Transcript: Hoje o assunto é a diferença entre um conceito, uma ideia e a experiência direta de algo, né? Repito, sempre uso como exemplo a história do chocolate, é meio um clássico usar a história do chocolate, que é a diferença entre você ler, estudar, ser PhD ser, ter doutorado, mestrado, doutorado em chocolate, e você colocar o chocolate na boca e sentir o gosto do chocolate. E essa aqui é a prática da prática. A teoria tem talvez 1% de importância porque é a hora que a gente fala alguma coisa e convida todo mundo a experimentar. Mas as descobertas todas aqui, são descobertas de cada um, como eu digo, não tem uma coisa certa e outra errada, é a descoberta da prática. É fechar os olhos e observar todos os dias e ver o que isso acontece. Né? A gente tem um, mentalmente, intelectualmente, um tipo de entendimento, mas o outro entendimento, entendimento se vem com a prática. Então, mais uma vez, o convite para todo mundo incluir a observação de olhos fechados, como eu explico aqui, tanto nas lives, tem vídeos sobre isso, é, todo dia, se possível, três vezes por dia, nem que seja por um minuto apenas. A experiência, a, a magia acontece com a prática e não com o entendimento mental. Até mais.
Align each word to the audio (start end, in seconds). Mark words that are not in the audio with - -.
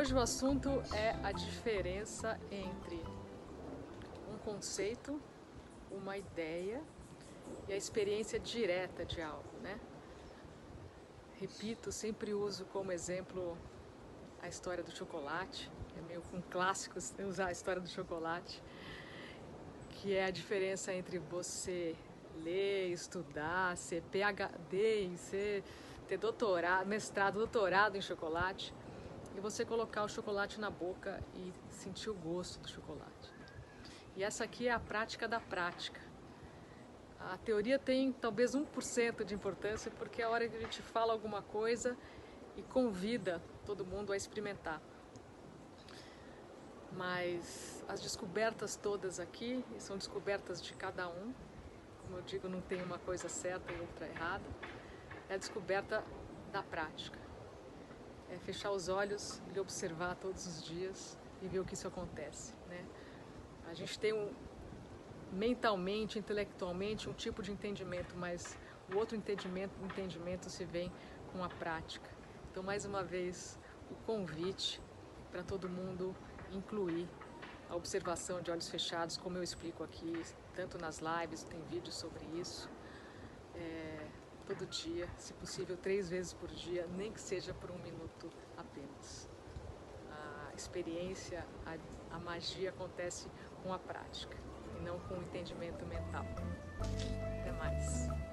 Hoje 0.00 0.14
o 0.14 0.18
assunto 0.18 0.70
é 0.94 1.10
a 1.22 1.30
diferença 1.30 2.40
entre 2.50 3.00
um 4.32 4.38
conceito, 4.38 5.20
uma 5.90 6.16
ideia 6.16 6.82
e 7.68 7.72
a 7.72 7.76
experiência 7.76 8.40
direta 8.40 9.04
de 9.04 9.20
algo, 9.20 9.50
né? 9.62 9.78
Repito, 11.38 11.92
sempre 11.92 12.32
uso 12.32 12.64
como 12.72 12.90
exemplo 12.90 13.58
a 14.40 14.48
história 14.48 14.82
do 14.82 14.90
chocolate, 14.90 15.70
é 15.98 16.00
meio 16.00 16.22
um 16.32 16.40
clássico 16.40 16.98
usar 17.28 17.46
a 17.46 17.52
história 17.52 17.80
do 17.80 17.88
chocolate, 17.88 18.62
que 20.00 20.16
é 20.16 20.24
a 20.24 20.30
diferença 20.30 20.94
entre 20.94 21.18
você 21.18 21.94
ler, 22.42 22.88
estudar, 22.88 23.76
ser 23.76 24.02
PhD 24.10 25.14
ser, 25.18 25.62
ter 26.08 26.16
doutorado, 26.16 26.86
mestrado, 26.86 27.34
doutorado 27.34 27.96
em 27.96 28.00
chocolate, 28.00 28.72
e 29.36 29.40
você 29.40 29.62
colocar 29.62 30.02
o 30.02 30.08
chocolate 30.08 30.58
na 30.58 30.70
boca 30.70 31.22
e 31.36 31.52
sentir 31.68 32.08
o 32.08 32.14
gosto 32.14 32.60
do 32.60 32.68
chocolate. 32.68 33.30
E 34.16 34.24
essa 34.24 34.42
aqui 34.44 34.68
é 34.68 34.72
a 34.72 34.80
prática 34.80 35.28
da 35.28 35.38
prática. 35.38 36.00
A 37.18 37.36
teoria 37.36 37.78
tem 37.78 38.10
talvez 38.10 38.52
1% 38.52 39.22
de 39.22 39.34
importância 39.34 39.92
porque 39.98 40.22
é 40.22 40.24
a 40.24 40.30
hora 40.30 40.48
que 40.48 40.56
a 40.56 40.60
gente 40.60 40.80
fala 40.80 41.12
alguma 41.12 41.42
coisa 41.42 41.94
e 42.56 42.62
convida 42.62 43.40
todo 43.66 43.84
mundo 43.84 44.12
a 44.12 44.16
experimentar. 44.16 44.80
Mas 47.00 47.82
as 47.88 47.98
descobertas 47.98 48.76
todas 48.76 49.18
aqui, 49.18 49.64
são 49.78 49.96
descobertas 49.96 50.60
de 50.60 50.74
cada 50.74 51.08
um, 51.08 51.32
como 52.02 52.18
eu 52.18 52.22
digo, 52.22 52.46
não 52.46 52.60
tem 52.60 52.82
uma 52.82 52.98
coisa 52.98 53.26
certa 53.26 53.72
e 53.72 53.80
outra 53.80 54.06
errada, 54.06 54.44
é 55.26 55.32
a 55.32 55.36
descoberta 55.38 56.04
da 56.52 56.62
prática. 56.62 57.18
É 58.28 58.36
fechar 58.40 58.70
os 58.70 58.90
olhos 58.90 59.40
e 59.54 59.58
observar 59.58 60.14
todos 60.16 60.46
os 60.46 60.62
dias 60.62 61.18
e 61.40 61.48
ver 61.48 61.60
o 61.60 61.64
que 61.64 61.72
isso 61.72 61.88
acontece. 61.88 62.52
Né? 62.68 62.84
A 63.70 63.72
gente 63.72 63.98
tem 63.98 64.12
um, 64.12 64.30
mentalmente, 65.32 66.18
intelectualmente, 66.18 67.08
um 67.08 67.14
tipo 67.14 67.42
de 67.42 67.50
entendimento, 67.50 68.14
mas 68.14 68.58
o 68.92 68.98
outro 68.98 69.16
entendimento, 69.16 69.72
entendimento 69.82 70.50
se 70.50 70.66
vem 70.66 70.92
com 71.32 71.42
a 71.42 71.48
prática. 71.48 72.10
Então, 72.50 72.62
mais 72.62 72.84
uma 72.84 73.02
vez, 73.02 73.58
o 73.90 73.94
convite 74.04 74.82
para 75.30 75.42
todo 75.42 75.66
mundo 75.66 76.14
incluir 76.52 77.08
a 77.68 77.76
observação 77.76 78.40
de 78.40 78.50
olhos 78.50 78.68
fechados, 78.68 79.16
como 79.16 79.36
eu 79.36 79.42
explico 79.42 79.84
aqui, 79.84 80.12
tanto 80.54 80.76
nas 80.78 81.00
lives, 81.00 81.44
tem 81.44 81.62
vídeos 81.64 81.94
sobre 81.94 82.24
isso, 82.38 82.68
é, 83.54 84.08
todo 84.46 84.66
dia, 84.66 85.08
se 85.16 85.32
possível, 85.34 85.76
três 85.76 86.08
vezes 86.08 86.32
por 86.32 86.48
dia, 86.48 86.86
nem 86.96 87.12
que 87.12 87.20
seja 87.20 87.54
por 87.54 87.70
um 87.70 87.78
minuto 87.78 88.30
apenas. 88.56 89.28
A 90.10 90.54
experiência, 90.56 91.46
a, 91.64 92.16
a 92.16 92.18
magia 92.18 92.70
acontece 92.70 93.30
com 93.62 93.72
a 93.72 93.78
prática 93.78 94.36
e 94.76 94.82
não 94.82 94.98
com 95.00 95.14
o 95.14 95.22
entendimento 95.22 95.86
mental. 95.86 96.24
Até 97.40 97.52
mais. 97.52 98.29